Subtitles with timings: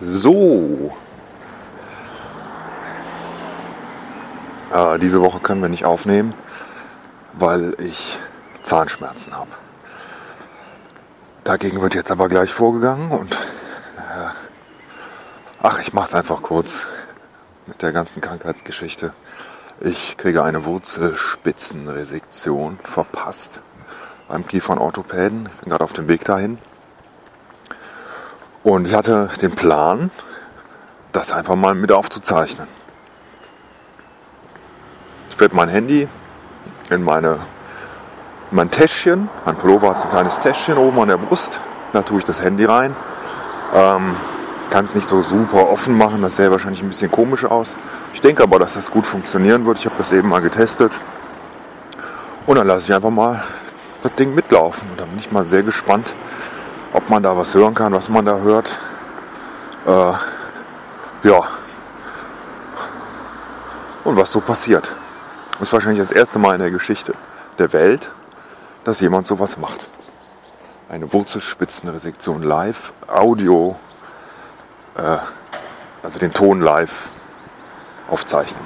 [0.00, 0.92] So.
[4.72, 6.34] Äh, diese Woche können wir nicht aufnehmen,
[7.34, 8.18] weil ich
[8.62, 9.50] Zahnschmerzen habe.
[11.44, 14.30] Dagegen wird jetzt aber gleich vorgegangen und äh,
[15.62, 16.84] ach, ich mache es einfach kurz
[17.66, 19.12] mit der ganzen Krankheitsgeschichte.
[19.80, 23.60] Ich kriege eine Wurzelspitzenresektion verpasst
[24.28, 25.50] beim Kiefernorthopäden.
[25.54, 26.58] Ich bin gerade auf dem Weg dahin.
[28.64, 30.10] Und ich hatte den Plan,
[31.12, 32.66] das einfach mal mit aufzuzeichnen.
[35.28, 36.08] Ich werde mein Handy
[36.88, 37.40] in meine,
[38.50, 41.60] mein Täschchen, mein Pullover hat so ein kleines Täschchen oben an der Brust,
[41.92, 42.96] da tue ich das Handy rein.
[43.74, 44.16] Ähm,
[44.70, 47.76] kann es nicht so super offen machen, das sähe wahrscheinlich ein bisschen komisch aus.
[48.14, 49.78] Ich denke aber, dass das gut funktionieren wird.
[49.78, 50.92] Ich habe das eben mal getestet.
[52.46, 53.44] Und dann lasse ich einfach mal
[54.02, 54.88] das Ding mitlaufen.
[54.90, 56.14] Und da bin ich mal sehr gespannt,
[56.94, 58.78] ob man da was hören kann, was man da hört.
[59.84, 60.12] Äh,
[61.28, 61.48] ja.
[64.04, 64.90] Und was so passiert.
[65.52, 67.14] Das ist wahrscheinlich das erste Mal in der Geschichte
[67.58, 68.10] der Welt,
[68.84, 69.84] dass jemand sowas macht.
[70.88, 73.76] Eine Wurzelspitzenresektion live, Audio,
[74.96, 75.18] äh,
[76.02, 77.08] also den Ton live
[78.08, 78.64] aufzeichnen.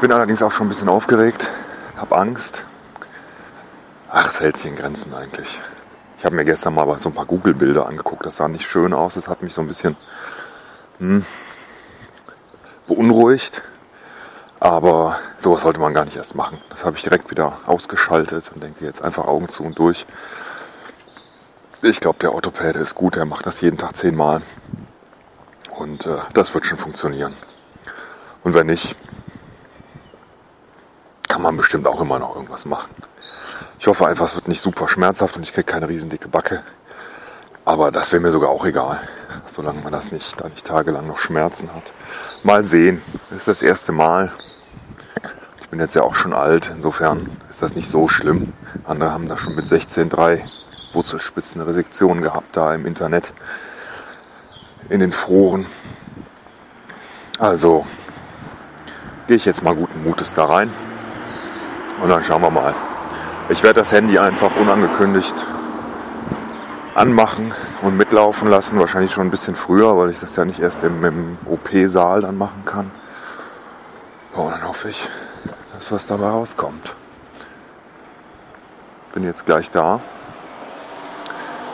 [0.00, 1.48] Bin allerdings auch schon ein bisschen aufgeregt,
[1.96, 2.64] habe Angst,
[4.14, 5.58] Ach, es hält sich in Grenzen eigentlich.
[6.18, 8.26] Ich habe mir gestern mal so ein paar Google-Bilder angeguckt.
[8.26, 9.14] Das sah nicht schön aus.
[9.14, 9.96] Das hat mich so ein bisschen
[10.98, 11.24] hm,
[12.86, 13.62] beunruhigt.
[14.60, 16.58] Aber sowas sollte man gar nicht erst machen.
[16.68, 20.04] Das habe ich direkt wieder ausgeschaltet und denke jetzt einfach Augen zu und durch.
[21.80, 23.16] Ich glaube, der Orthopäde ist gut.
[23.16, 24.42] Er macht das jeden Tag zehnmal.
[25.70, 27.32] Und äh, das wird schon funktionieren.
[28.44, 28.94] Und wenn nicht,
[31.28, 32.90] kann man bestimmt auch immer noch irgendwas machen.
[33.82, 36.62] Ich hoffe einfach, es wird nicht super schmerzhaft und ich kriege keine riesen dicke Backe.
[37.64, 39.00] Aber das wäre mir sogar auch egal,
[39.48, 41.82] solange man das nicht, da nicht tagelang noch Schmerzen hat.
[42.44, 43.02] Mal sehen.
[43.28, 44.30] Das ist das erste Mal.
[45.62, 48.52] Ich bin jetzt ja auch schon alt, insofern ist das nicht so schlimm.
[48.84, 50.42] Andere haben da schon mit 16,3
[50.92, 53.32] Wurzelspitzenresektionen gehabt, da im Internet,
[54.90, 55.66] in den Foren.
[57.40, 57.84] Also
[59.26, 60.72] gehe ich jetzt mal guten Mutes da rein
[62.00, 62.76] und dann schauen wir mal,
[63.52, 65.46] ich werde das Handy einfach unangekündigt
[66.94, 67.52] anmachen
[67.82, 68.78] und mitlaufen lassen.
[68.78, 72.38] Wahrscheinlich schon ein bisschen früher, weil ich das ja nicht erst im, im OP-Saal dann
[72.38, 72.90] machen kann.
[74.34, 75.08] Oh, dann hoffe ich,
[75.74, 76.94] dass was dabei rauskommt.
[79.12, 80.00] Bin jetzt gleich da.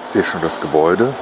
[0.02, 1.14] Ich sehe schon das Gebäude.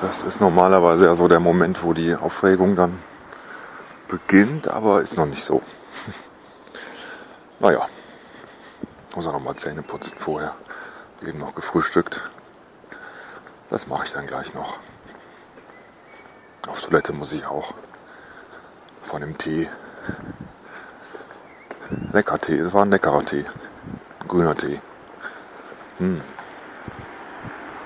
[0.00, 2.98] Das ist normalerweise ja so der Moment, wo die Aufregung dann
[4.08, 5.62] beginnt, aber ist noch nicht so.
[7.60, 7.88] Naja,
[9.16, 10.54] muss auch noch mal Zähne putzen vorher.
[11.22, 12.22] Eben noch gefrühstückt.
[13.68, 14.78] Das mache ich dann gleich noch.
[16.68, 17.74] Auf Toilette muss ich auch.
[19.02, 19.68] Von dem Tee.
[22.12, 23.44] Lecker Tee, das war ein leckerer Tee.
[24.28, 24.80] Grüner Tee.
[25.98, 26.22] Hm.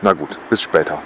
[0.02, 1.00] Na gut, bis später.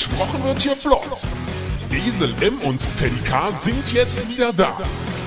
[0.00, 1.26] Gesprochen wird hier flott.
[1.90, 4.74] Esel M und Teddy K sind jetzt wieder da.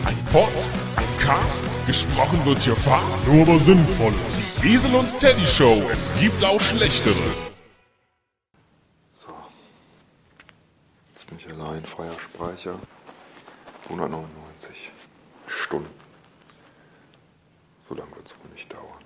[0.03, 0.51] Ein Pod,
[0.95, 4.13] ein Cast, gesprochen wird hier fast, nur aber sinnvoll.
[4.63, 7.13] Die Esel und Teddy Show, es gibt auch schlechtere.
[9.15, 9.27] So.
[11.13, 12.79] Jetzt bin ich allein, freier Speicher.
[13.89, 14.91] 199
[15.65, 15.93] Stunden.
[17.87, 19.03] So lange wird es wohl nicht dauern.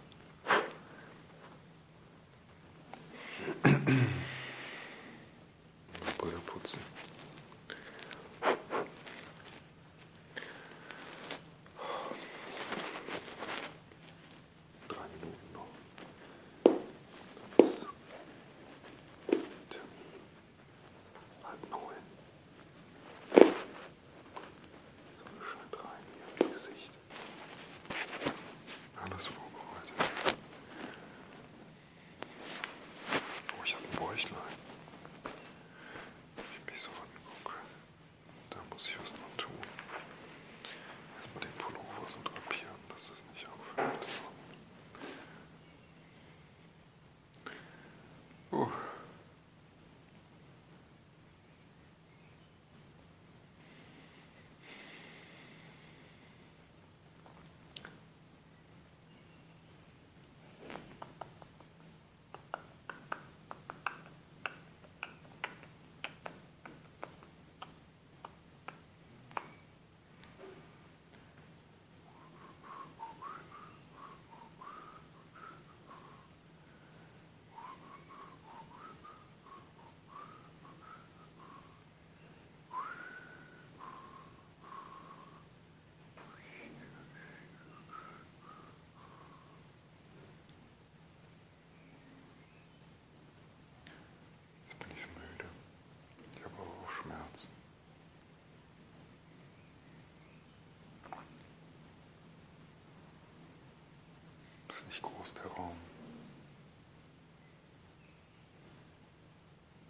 [104.88, 105.76] Nicht groß, der Raum.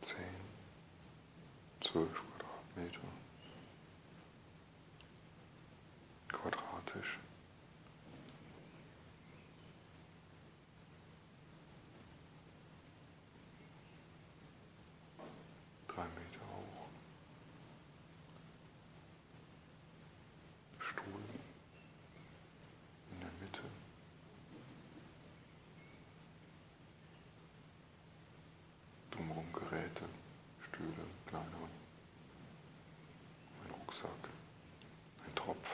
[0.01, 0.15] Zehn,
[1.81, 3.07] zwölf Quadratmeter.
[6.29, 7.19] Quadratisch.
[15.88, 16.89] Drei Meter hoch.
[20.79, 21.21] Stuhl
[23.11, 23.63] in der Mitte.
[29.11, 30.03] Drumherum Geräte,
[30.67, 31.69] Stühle, kleinere.
[33.65, 34.29] Ein Rucksack,
[35.25, 35.67] ein Tropf.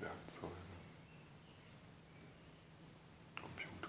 [0.00, 0.52] Werkzeuge.
[3.40, 3.88] Computer.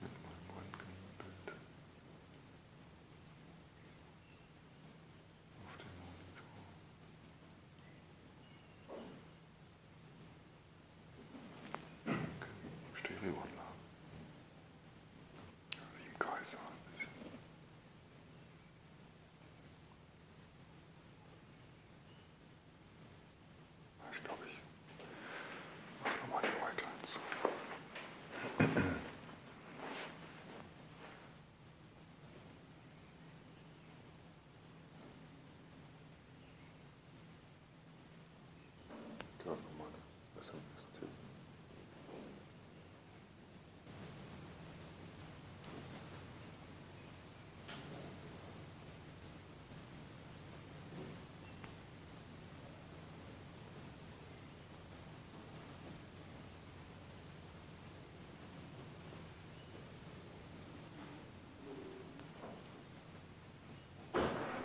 [0.00, 1.48] Mit meinem Röntgenbild.
[5.64, 6.54] Auf dem Monitor.
[12.98, 13.80] Stereoanlage.
[15.96, 17.10] Wie im Kaiser ein bisschen.
[24.12, 24.58] Ich glaube, ich
[26.02, 27.18] mache nochmal die Whiteline zu.
[39.44, 41.08] Da nochmal eine SMS-Tipp.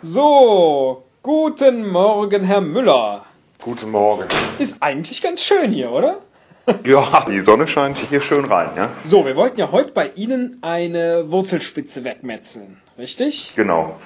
[0.02, 3.26] So, guten Morgen, Herr Müller.
[3.60, 4.26] Guten Morgen.
[4.58, 6.18] Ist eigentlich ganz schön hier, oder?
[6.84, 8.90] Ja, die Sonne scheint hier schön rein, ja?
[9.02, 13.54] So, wir wollten ja heute bei Ihnen eine Wurzelspitze wegmetzeln, richtig?
[13.56, 13.96] Genau.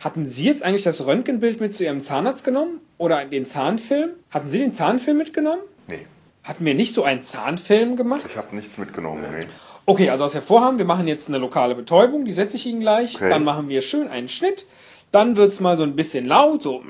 [0.00, 2.80] Hatten Sie jetzt eigentlich das Röntgenbild mit zu Ihrem Zahnarzt genommen?
[2.98, 4.10] Oder den Zahnfilm?
[4.30, 5.62] Hatten Sie den Zahnfilm mitgenommen?
[5.86, 6.06] Nee,
[6.44, 8.22] Hatten wir nicht so einen Zahnfilm gemacht?
[8.28, 9.46] ich habe nichts mitgenommen, nee.
[9.88, 12.80] Okay, also was wir vorhaben, wir machen jetzt eine lokale Betäubung, die setze ich Ihnen
[12.80, 13.14] gleich.
[13.14, 13.30] Okay.
[13.30, 14.66] Dann machen wir schön einen Schnitt.
[15.12, 16.82] Dann wird's mal so ein bisschen laut, so.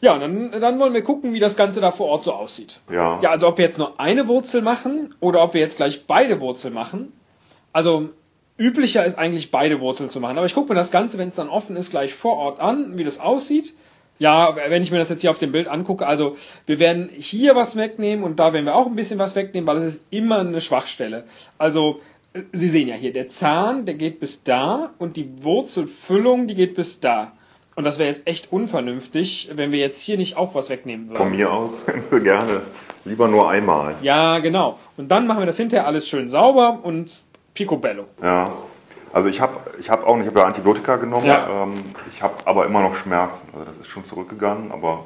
[0.00, 2.80] Ja, und dann, dann wollen wir gucken, wie das Ganze da vor Ort so aussieht.
[2.90, 3.20] Ja.
[3.20, 6.40] Ja, also ob wir jetzt nur eine Wurzel machen oder ob wir jetzt gleich beide
[6.40, 7.12] Wurzeln machen.
[7.74, 8.08] Also
[8.56, 10.38] üblicher ist eigentlich beide Wurzeln zu machen.
[10.38, 12.96] Aber ich gucke mir das Ganze, wenn es dann offen ist, gleich vor Ort an,
[12.96, 13.74] wie das aussieht.
[14.18, 17.54] Ja, wenn ich mir das jetzt hier auf dem Bild angucke, also wir werden hier
[17.54, 20.40] was wegnehmen und da werden wir auch ein bisschen was wegnehmen, weil es ist immer
[20.40, 21.24] eine Schwachstelle.
[21.56, 22.00] Also
[22.32, 26.54] äh, Sie sehen ja hier, der Zahn, der geht bis da und die Wurzelfüllung, die
[26.54, 27.32] geht bis da.
[27.76, 31.18] Und das wäre jetzt echt unvernünftig, wenn wir jetzt hier nicht auch was wegnehmen würden.
[31.18, 31.74] Von mir aus
[32.10, 32.62] gerne.
[33.04, 33.94] Lieber nur einmal.
[34.02, 34.80] Ja, genau.
[34.96, 37.22] Und dann machen wir das hinterher alles schön sauber und
[37.54, 38.06] picobello.
[38.20, 38.52] Ja.
[39.12, 41.26] Also ich habe ich hab auch nicht, ich habe ja Antibiotika genommen.
[41.26, 41.64] Ja.
[41.64, 41.74] Ähm,
[42.10, 43.48] ich habe aber immer noch Schmerzen.
[43.52, 45.04] Also das ist schon zurückgegangen, aber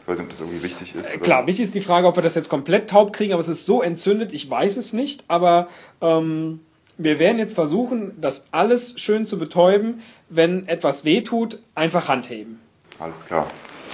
[0.00, 1.04] ich weiß nicht, ob das irgendwie wichtig ist.
[1.04, 3.40] Äh, oder- Klar, wichtig ist die Frage, ob wir das jetzt komplett taub kriegen, aber
[3.40, 5.24] es ist so entzündet, ich weiß es nicht.
[5.28, 5.68] Aber
[6.00, 6.60] ähm,
[6.96, 10.02] wir werden jetzt versuchen, das alles schön zu betäuben.
[10.28, 12.60] Wenn etwas wehtut, einfach Handheben.
[12.98, 13.48] Alles klar.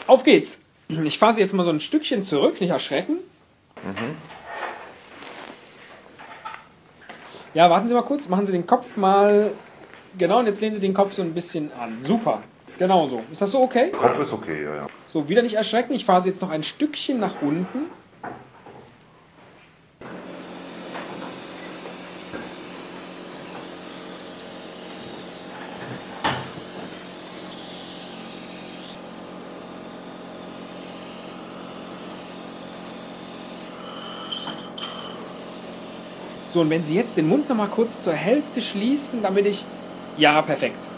[0.06, 0.60] Auf geht's.
[1.04, 3.18] Ich fahre Sie jetzt mal so ein Stückchen zurück, nicht erschrecken.
[7.52, 9.52] Ja, warten Sie mal kurz, machen Sie den Kopf mal.
[10.16, 11.98] Genau, und jetzt lehnen Sie den Kopf so ein bisschen an.
[12.02, 12.42] Super.
[12.78, 13.22] Genau so.
[13.30, 13.90] Ist das so okay?
[13.90, 14.86] Kopf ist okay, ja, ja.
[15.06, 15.92] So, wieder nicht erschrecken.
[15.92, 17.90] Ich fahre Sie jetzt noch ein Stückchen nach unten.
[36.52, 39.72] So, und wenn Sie jetzt den Mund noch mal kurz zur Hälfte schließen, damit ich...
[40.16, 40.92] Ja, perfekt.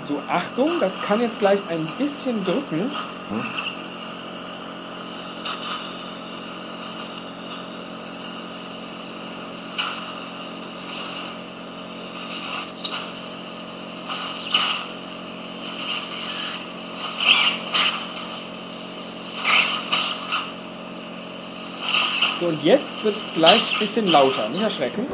[0.00, 3.02] So, Achtung, das kann jetzt gleich ein bisschen drücken.
[22.46, 24.48] Und jetzt wird es gleich ein bisschen lauter.
[24.48, 25.04] Nicht erschrecken.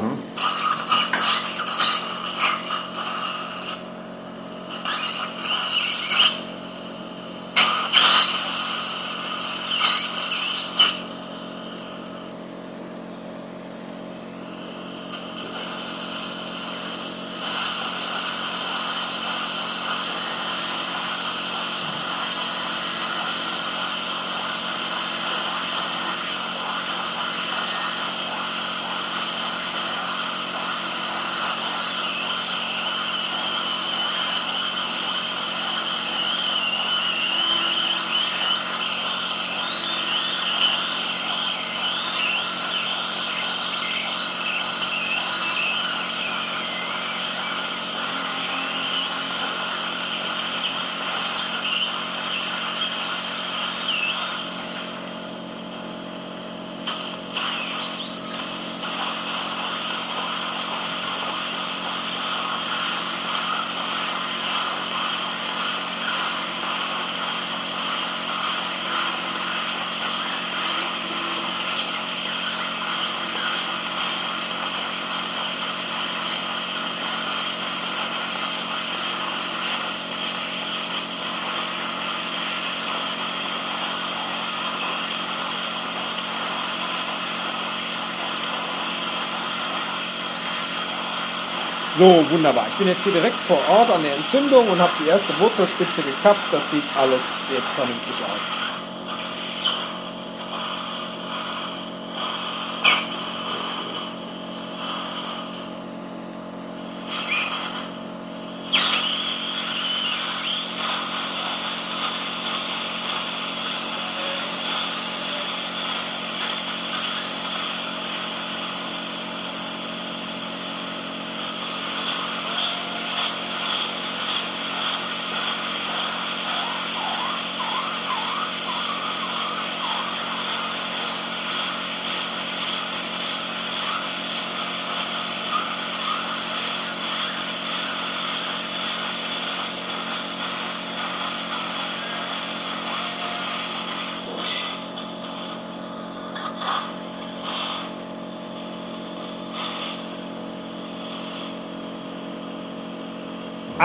[91.95, 92.65] So, wunderbar.
[92.69, 96.01] Ich bin jetzt hier direkt vor Ort an der Entzündung und habe die erste Wurzelspitze
[96.01, 96.51] gekappt.
[96.51, 98.72] Das sieht alles jetzt vernünftig aus.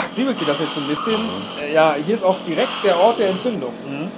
[0.01, 1.29] Ach, ziemelt sie das jetzt so ein bisschen?
[1.57, 3.75] Äh, Ja, hier ist auch direkt der Ort der Entzündung.
[3.83, 4.13] Mhm.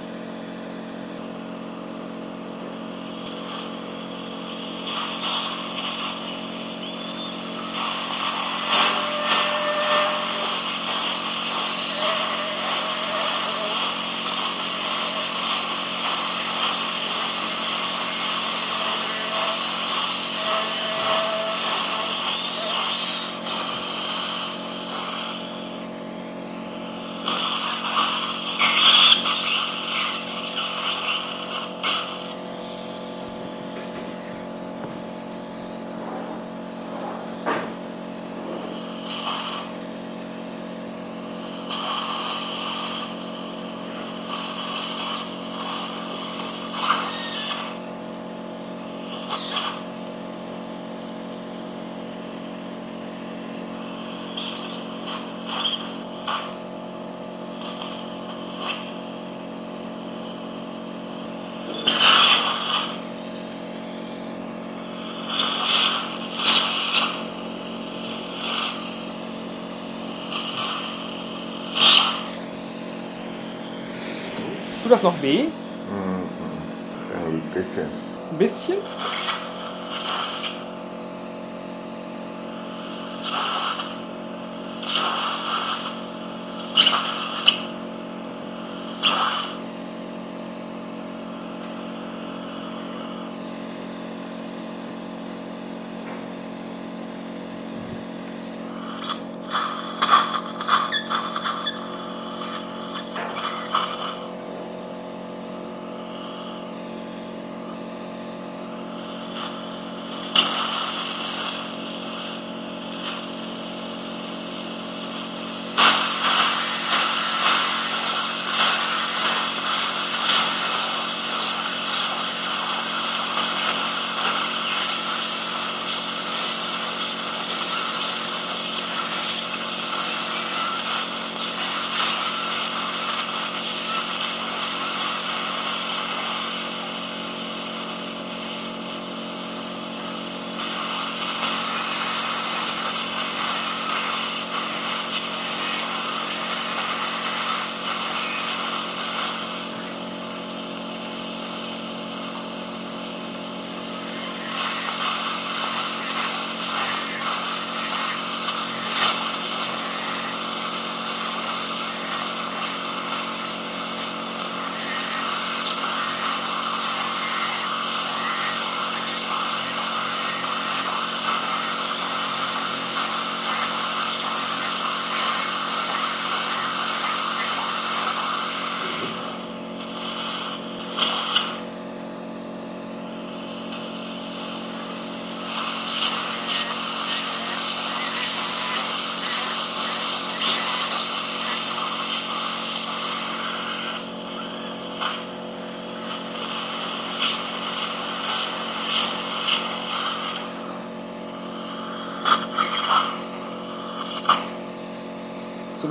[74.91, 75.45] Das noch weh?
[77.13, 77.87] Ja, ein bisschen.
[78.31, 78.77] Ein bisschen?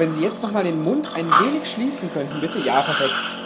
[0.00, 2.59] Wenn Sie jetzt nochmal den Mund ein wenig schließen könnten, bitte.
[2.61, 3.39] Ja, perfekt.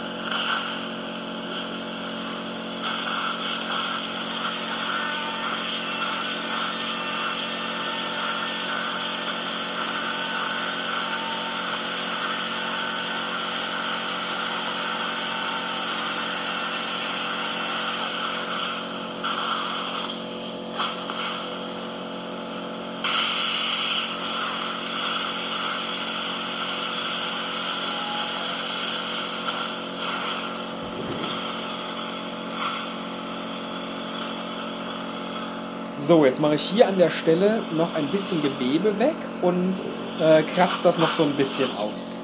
[36.05, 39.73] So, jetzt mache ich hier an der Stelle noch ein bisschen Gewebe weg und
[40.19, 42.19] äh, kratze das noch so ein bisschen aus.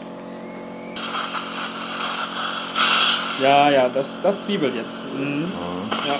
[3.42, 5.04] Ja, ja, das, das zwiebelt jetzt.
[5.06, 5.52] Mhm.
[6.06, 6.20] Ja.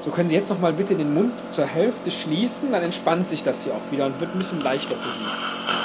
[0.00, 3.42] So können Sie jetzt noch mal bitte den Mund zur Hälfte schließen, dann entspannt sich
[3.42, 5.83] das hier auch wieder und wird ein bisschen leichter für Sie.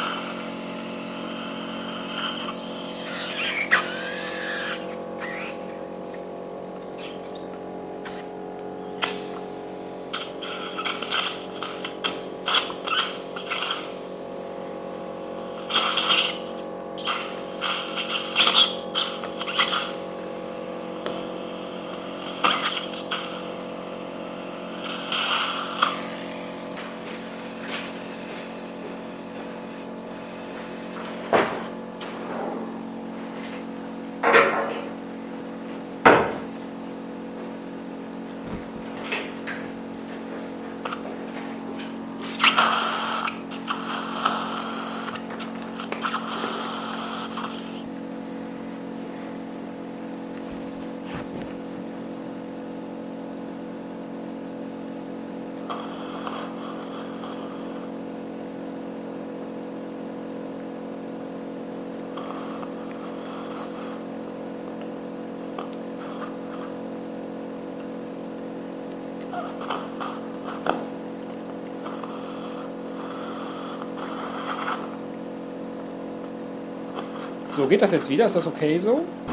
[77.60, 78.26] So, geht das jetzt wieder?
[78.26, 79.29] Ist das okay so?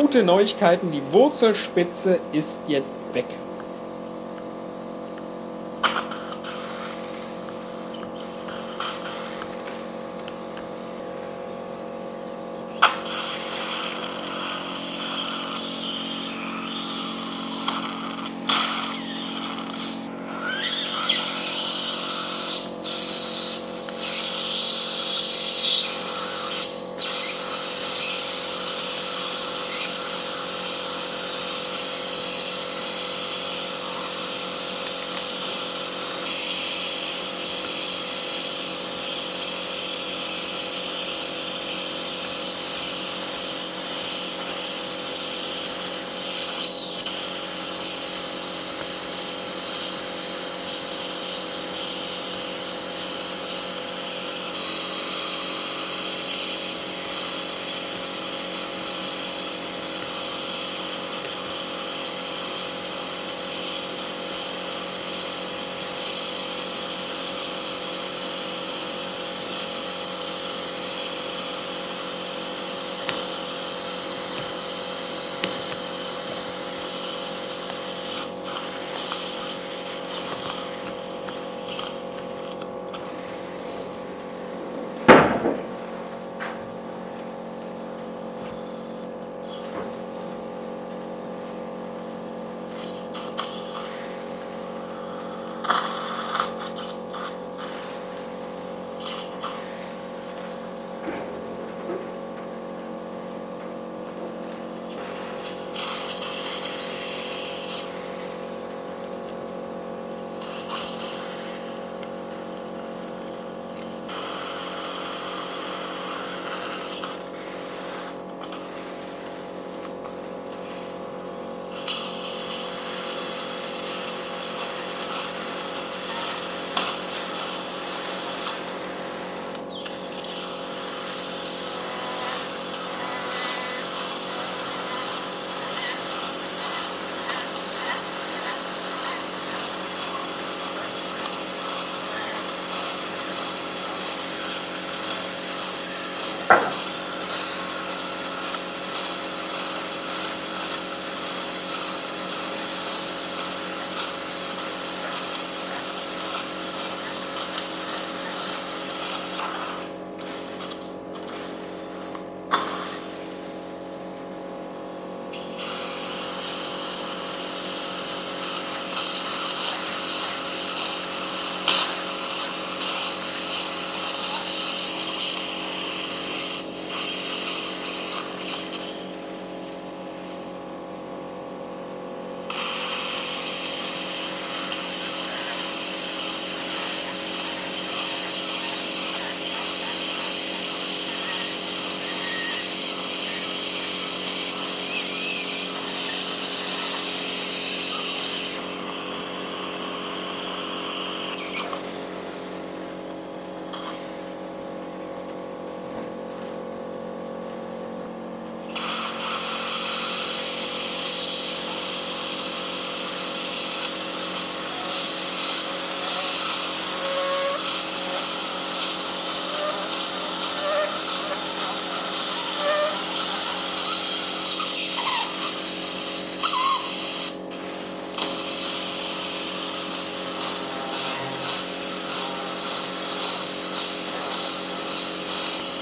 [0.00, 3.42] Gute Neuigkeiten, die Wurzelspitze ist jetzt weg.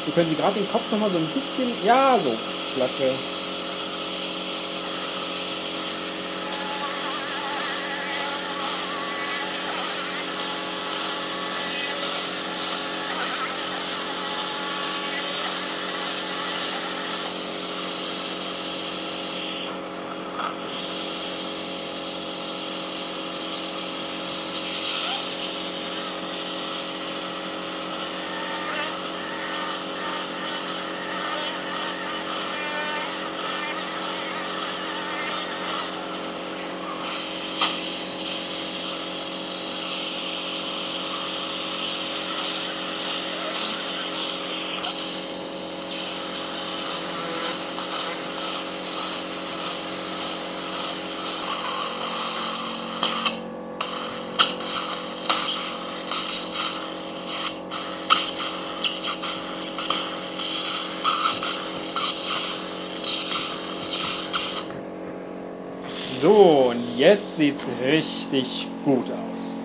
[0.08, 1.82] Wir können sie gerade den Kopf nochmal so ein bisschen.
[1.82, 2.48] Ja, so.
[2.72, 3.28] Klasse.
[66.20, 69.57] So, und jetzt sieht's richtig gut aus.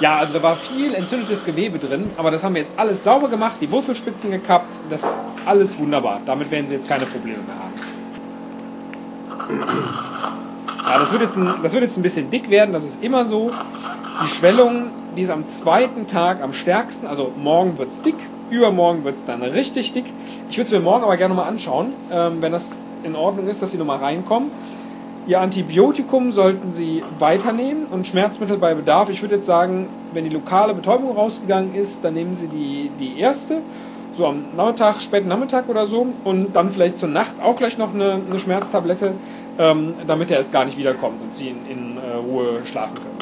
[0.00, 3.28] Ja, also da war viel entzündetes Gewebe drin, aber das haben wir jetzt alles sauber
[3.28, 6.22] gemacht, die Wurzelspitzen gekappt, das alles wunderbar.
[6.24, 7.74] Damit werden Sie jetzt keine Probleme mehr haben.
[10.86, 13.26] Ja, das wird, jetzt ein, das wird jetzt ein bisschen dick werden, das ist immer
[13.26, 13.52] so.
[14.24, 19.04] Die Schwellung, die ist am zweiten Tag am stärksten, also morgen wird es dick, übermorgen
[19.04, 20.14] wird es dann richtig dick.
[20.48, 22.70] Ich würde es mir morgen aber gerne mal anschauen, ähm, wenn das
[23.02, 24.50] in Ordnung ist, dass Sie nochmal reinkommen.
[25.26, 29.10] Ihr Antibiotikum sollten Sie weiternehmen und Schmerzmittel bei Bedarf.
[29.10, 33.18] Ich würde jetzt sagen, wenn die lokale Betäubung rausgegangen ist, dann nehmen Sie die, die
[33.20, 33.60] erste,
[34.14, 37.94] so am Nachmittag, späten Nachmittag oder so, und dann vielleicht zur Nacht auch gleich noch
[37.94, 39.12] eine, eine Schmerztablette,
[39.58, 43.18] ähm, damit er erst gar nicht wiederkommt und Sie in, in äh, Ruhe schlafen können.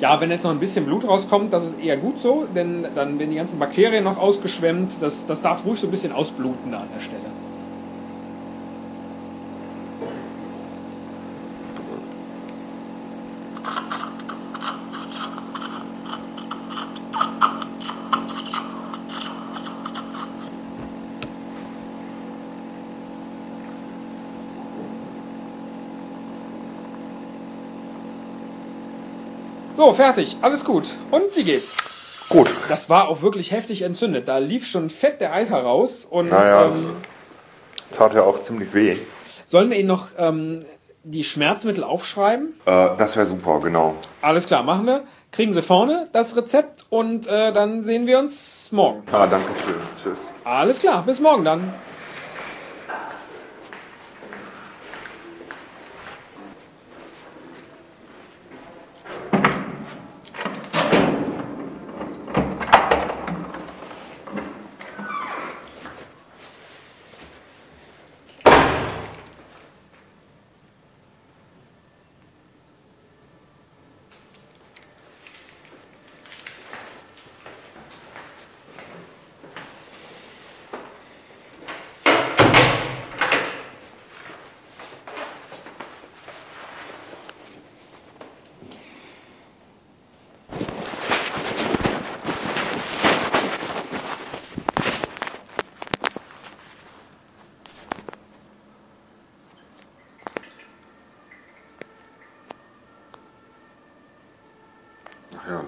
[0.00, 3.18] Ja, wenn jetzt noch ein bisschen Blut rauskommt, das ist eher gut so, denn dann
[3.18, 5.02] werden die ganzen Bakterien noch ausgeschwemmt.
[5.02, 7.36] Das, das darf ruhig so ein bisschen ausbluten an der Stelle.
[29.78, 30.36] So, fertig.
[30.42, 30.88] Alles gut.
[31.12, 31.76] Und wie geht's?
[32.28, 32.50] Gut.
[32.68, 34.26] Das war auch wirklich heftig entzündet.
[34.26, 36.04] Da lief schon fett der Eiter raus.
[36.04, 36.96] Und Naja, ähm,
[37.88, 38.96] das tat ja auch ziemlich weh.
[39.46, 40.64] sollen wir Ihnen noch ähm,
[41.04, 42.54] die Schmerzmittel aufschreiben?
[42.66, 43.94] Äh, das wäre super, genau.
[44.20, 45.04] Alles klar, machen wir.
[45.30, 49.04] Kriegen Sie vorne das Rezept und äh, dann sehen wir uns morgen.
[49.12, 49.76] Ah, danke schön.
[50.02, 50.32] Tschüss.
[50.42, 51.72] Alles klar, bis morgen dann.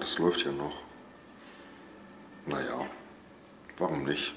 [0.01, 0.73] Das läuft ja noch.
[2.47, 2.87] Naja,
[3.77, 4.33] warum nicht?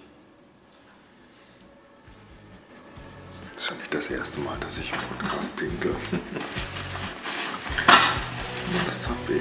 [3.57, 5.97] Ist ja nicht das erste Mal, dass ich im Podcast pinkel.
[8.87, 9.41] das tat weh.